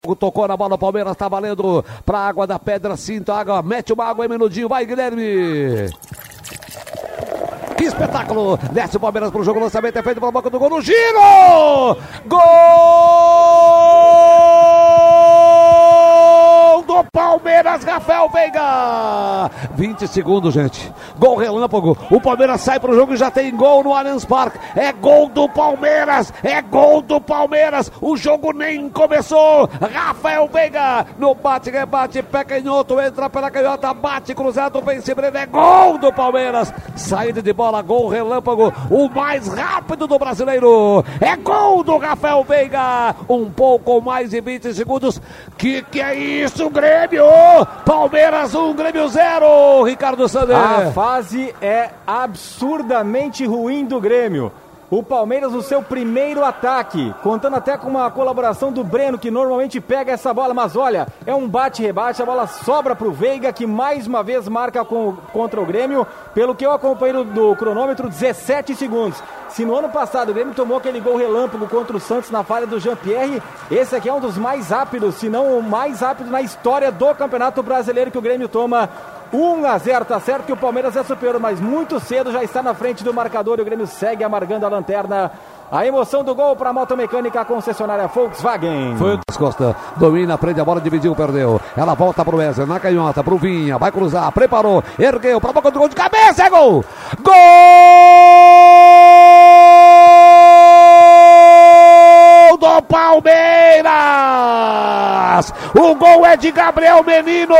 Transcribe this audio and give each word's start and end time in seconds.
Tocou 0.00 0.48
na 0.48 0.56
bola, 0.56 0.78
Palmeiras 0.78 1.14
tá 1.14 1.28
valendo 1.28 1.84
pra 2.06 2.20
água 2.20 2.46
da 2.46 2.58
pedra, 2.58 2.96
cinta 2.96 3.34
água, 3.34 3.62
mete 3.62 3.92
uma 3.92 4.06
água 4.06 4.24
aí, 4.24 4.30
minudinho, 4.30 4.66
vai 4.66 4.86
Guilherme! 4.86 5.90
Que 7.76 7.84
espetáculo! 7.84 8.58
Desce 8.72 8.96
o 8.96 9.00
Palmeiras 9.00 9.30
pro 9.30 9.44
jogo, 9.44 9.60
lançamento 9.60 9.98
é 9.98 10.02
feito 10.02 10.18
pela 10.18 10.32
boca 10.32 10.48
do 10.48 10.58
gol 10.58 10.70
no 10.70 10.80
giro! 10.80 11.98
Gol 12.26 12.40
do 16.84 17.04
Palmeiras, 17.40 17.84
Rafael 17.84 18.28
Veiga! 18.28 19.50
20 19.74 20.06
segundos, 20.08 20.52
gente. 20.52 20.92
Gol 21.18 21.36
relâmpago. 21.36 21.96
O 22.10 22.20
Palmeiras 22.20 22.60
sai 22.60 22.78
pro 22.78 22.94
jogo 22.94 23.14
e 23.14 23.16
já 23.16 23.30
tem 23.30 23.54
gol 23.56 23.82
no 23.82 23.94
Allianz 23.94 24.26
Parque. 24.26 24.58
É 24.76 24.92
gol 24.92 25.28
do 25.30 25.48
Palmeiras! 25.48 26.32
É 26.42 26.60
gol 26.60 27.00
do 27.00 27.18
Palmeiras! 27.18 27.90
O 28.00 28.14
jogo 28.14 28.52
nem 28.52 28.90
começou! 28.90 29.70
Rafael 29.80 30.48
Veiga 30.48 31.06
no 31.18 31.34
bate, 31.34 31.70
rebate, 31.70 32.22
pé 32.22 32.44
canhoto, 32.44 33.00
entra 33.00 33.30
pela 33.30 33.50
canhota, 33.50 33.94
bate 33.94 34.34
cruzado, 34.34 34.82
vence 34.82 35.14
Breno. 35.14 35.38
É 35.38 35.46
gol 35.46 35.96
do 35.96 36.12
Palmeiras! 36.12 36.70
Saída 36.94 37.40
de 37.40 37.54
bola, 37.54 37.80
gol 37.80 38.08
relâmpago, 38.08 38.70
o 38.90 39.08
mais 39.08 39.48
rápido 39.48 40.06
do 40.06 40.18
brasileiro. 40.18 41.02
É 41.18 41.36
gol 41.36 41.82
do 41.82 41.96
Rafael 41.96 42.44
Veiga! 42.44 43.14
Um 43.26 43.50
pouco 43.50 43.98
mais 44.02 44.30
de 44.30 44.42
20 44.42 44.74
segundos. 44.74 45.20
Que 45.60 45.82
que 45.82 46.00
é 46.00 46.14
isso, 46.14 46.70
Grêmio? 46.70 47.26
Palmeiras 47.84 48.54
1, 48.54 48.70
um, 48.70 48.72
Grêmio 48.72 49.06
0. 49.06 49.82
Ricardo 49.82 50.26
Sander. 50.26 50.56
A 50.56 50.90
fase 50.90 51.54
é 51.60 51.90
absurdamente 52.06 53.44
ruim 53.44 53.84
do 53.84 54.00
Grêmio. 54.00 54.50
O 54.90 55.04
Palmeiras 55.04 55.52
no 55.52 55.62
seu 55.62 55.80
primeiro 55.80 56.44
ataque, 56.44 57.14
contando 57.22 57.54
até 57.54 57.78
com 57.78 57.86
uma 57.86 58.10
colaboração 58.10 58.72
do 58.72 58.82
Breno, 58.82 59.20
que 59.20 59.30
normalmente 59.30 59.80
pega 59.80 60.10
essa 60.10 60.34
bola, 60.34 60.52
mas 60.52 60.74
olha, 60.74 61.06
é 61.24 61.32
um 61.32 61.48
bate-rebate, 61.48 62.20
a 62.20 62.26
bola 62.26 62.48
sobra 62.48 62.96
para 62.96 63.06
o 63.06 63.12
Veiga, 63.12 63.52
que 63.52 63.68
mais 63.68 64.08
uma 64.08 64.24
vez 64.24 64.48
marca 64.48 64.84
com, 64.84 65.16
contra 65.32 65.60
o 65.60 65.64
Grêmio, 65.64 66.04
pelo 66.34 66.56
que 66.56 66.66
eu 66.66 66.72
acompanhei 66.72 67.22
do 67.22 67.54
cronômetro, 67.54 68.08
17 68.08 68.74
segundos. 68.74 69.22
Se 69.50 69.64
no 69.64 69.76
ano 69.76 69.90
passado 69.90 70.30
o 70.30 70.34
Grêmio 70.34 70.54
tomou 70.54 70.78
aquele 70.78 70.98
gol 70.98 71.16
relâmpago 71.16 71.68
contra 71.68 71.96
o 71.96 72.00
Santos 72.00 72.32
na 72.32 72.42
falha 72.42 72.66
do 72.66 72.80
Jean-Pierre, 72.80 73.40
esse 73.70 73.94
aqui 73.94 74.08
é 74.08 74.12
um 74.12 74.18
dos 74.18 74.36
mais 74.36 74.70
rápidos, 74.70 75.14
se 75.14 75.28
não 75.28 75.56
o 75.56 75.62
mais 75.62 76.00
rápido 76.00 76.28
na 76.28 76.42
história 76.42 76.90
do 76.90 77.14
Campeonato 77.14 77.62
Brasileiro 77.62 78.10
que 78.10 78.18
o 78.18 78.22
Grêmio 78.22 78.48
toma 78.48 78.88
1 79.32 79.64
a 79.64 79.78
0, 79.78 80.04
tá 80.04 80.18
certo 80.18 80.46
que 80.46 80.52
o 80.52 80.56
Palmeiras 80.56 80.96
é 80.96 81.04
superior, 81.04 81.38
mas 81.38 81.60
muito 81.60 82.00
cedo 82.00 82.32
já 82.32 82.42
está 82.42 82.62
na 82.62 82.74
frente 82.74 83.04
do 83.04 83.14
marcador 83.14 83.58
e 83.58 83.62
o 83.62 83.64
Grêmio 83.64 83.86
segue 83.86 84.24
amargando 84.24 84.66
a 84.66 84.68
lanterna. 84.68 85.30
A 85.70 85.86
emoção 85.86 86.24
do 86.24 86.34
gol 86.34 86.56
para 86.56 86.70
a 86.70 86.72
motomecânica 86.72 87.44
concessionária 87.44 88.08
Volkswagen. 88.08 88.96
Foi 88.96 89.14
o 89.14 89.20
Costa, 89.38 89.76
domina, 89.96 90.36
prende 90.36 90.60
a 90.60 90.64
bola, 90.64 90.80
dividiu, 90.80 91.14
perdeu. 91.14 91.60
Ela 91.76 91.94
volta 91.94 92.24
pro 92.24 92.38
Wesley, 92.38 92.66
na 92.66 92.80
canhota, 92.80 93.22
pro 93.22 93.38
Vinha, 93.38 93.78
vai 93.78 93.92
cruzar, 93.92 94.32
preparou, 94.32 94.82
ergueu, 94.98 95.40
para 95.40 95.52
boca 95.52 95.70
do 95.70 95.78
gol 95.78 95.88
de 95.88 95.94
cabeça, 95.94 96.42
é 96.44 96.50
gol! 96.50 96.84
Gol! 97.22 97.30
do 102.58 102.82
Palmeiras! 102.82 103.59
O 105.74 105.94
gol 105.94 106.26
é 106.26 106.36
de 106.36 106.50
Gabriel 106.50 107.04
Menino! 107.04 107.54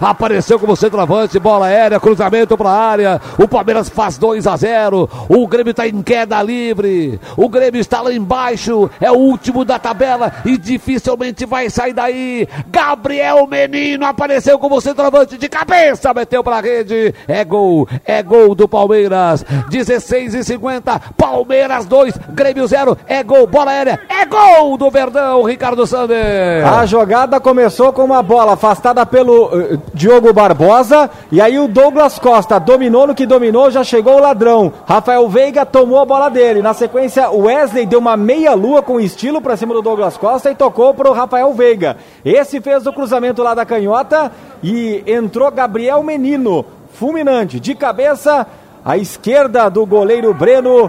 Apareceu 0.00 0.58
como 0.58 0.76
centroavante, 0.76 1.38
bola 1.38 1.66
aérea, 1.66 2.00
cruzamento 2.00 2.56
para 2.56 2.70
a 2.70 2.90
área. 2.90 3.20
O 3.38 3.46
Palmeiras 3.46 3.88
faz 3.88 4.16
2 4.18 4.46
a 4.46 4.56
0. 4.56 5.08
O 5.28 5.46
Grêmio 5.46 5.70
está 5.72 5.86
em 5.86 6.02
queda 6.02 6.42
livre. 6.42 7.20
O 7.36 7.48
Grêmio 7.48 7.80
está 7.80 8.00
lá 8.00 8.12
embaixo, 8.12 8.90
é 9.00 9.10
o 9.10 9.16
último 9.16 9.64
da 9.64 9.78
tabela 9.78 10.32
e 10.44 10.56
dificilmente 10.56 11.44
vai 11.46 11.68
sair 11.68 11.92
daí. 11.92 12.48
Gabriel 12.68 13.46
Menino 13.46 14.06
apareceu 14.06 14.58
como 14.58 14.80
centroavante 14.80 15.36
de 15.36 15.48
cabeça, 15.48 16.14
meteu 16.14 16.42
para 16.42 16.56
a 16.56 16.60
rede. 16.60 17.14
É 17.28 17.44
gol, 17.44 17.88
é 18.04 18.22
gol 18.22 18.54
do 18.54 18.68
Palmeiras. 18.68 19.44
16 19.68 20.34
e 20.34 20.44
50, 20.44 21.00
Palmeiras 21.16 21.86
2, 21.86 22.14
Grêmio 22.30 22.66
0. 22.66 22.96
É 23.06 23.22
gol, 23.22 23.46
bola 23.46 23.70
aérea, 23.70 24.00
é 24.08 24.24
gol 24.24 24.76
do 24.76 24.90
Verdão, 24.90 25.49
Ricardo 25.50 25.84
Sander. 25.84 26.64
A 26.64 26.86
jogada 26.86 27.40
começou 27.40 27.92
com 27.92 28.04
uma 28.04 28.22
bola 28.22 28.52
afastada 28.52 29.04
pelo 29.04 29.46
uh, 29.46 29.82
Diogo 29.92 30.32
Barbosa 30.32 31.10
e 31.32 31.40
aí 31.40 31.58
o 31.58 31.66
Douglas 31.66 32.20
Costa 32.20 32.60
dominou 32.60 33.08
no 33.08 33.16
que 33.16 33.26
dominou, 33.26 33.68
já 33.68 33.82
chegou 33.82 34.14
o 34.14 34.20
ladrão. 34.20 34.72
Rafael 34.86 35.28
Veiga 35.28 35.66
tomou 35.66 35.98
a 35.98 36.04
bola 36.04 36.28
dele. 36.28 36.62
Na 36.62 36.72
sequência, 36.72 37.30
o 37.30 37.46
Wesley 37.46 37.84
deu 37.84 37.98
uma 37.98 38.16
meia 38.16 38.54
lua 38.54 38.80
com 38.80 39.00
estilo 39.00 39.40
para 39.40 39.56
cima 39.56 39.74
do 39.74 39.82
Douglas 39.82 40.16
Costa 40.16 40.52
e 40.52 40.54
tocou 40.54 40.94
para 40.94 41.10
o 41.10 41.12
Rafael 41.12 41.52
Veiga. 41.52 41.96
Esse 42.24 42.60
fez 42.60 42.86
o 42.86 42.92
cruzamento 42.92 43.42
lá 43.42 43.52
da 43.52 43.66
canhota 43.66 44.30
e 44.62 45.02
entrou 45.04 45.50
Gabriel 45.50 46.00
Menino, 46.04 46.64
fulminante, 46.92 47.58
de 47.58 47.74
cabeça 47.74 48.46
à 48.84 48.96
esquerda 48.96 49.68
do 49.68 49.84
goleiro 49.84 50.32
Breno. 50.32 50.88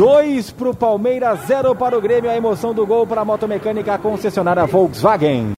2 0.00 0.52
para 0.52 0.70
o 0.70 0.74
Palmeiras, 0.74 1.40
0 1.46 1.74
para 1.74 1.98
o 1.98 2.00
Grêmio. 2.00 2.30
A 2.30 2.34
emoção 2.34 2.72
do 2.72 2.86
gol 2.86 3.06
para 3.06 3.20
a 3.20 3.24
motomecânica 3.24 3.98
concessionária 3.98 4.64
Volkswagen. 4.64 5.48